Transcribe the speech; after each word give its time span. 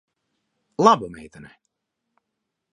Laba 0.83 1.07
meitene. 1.13 1.51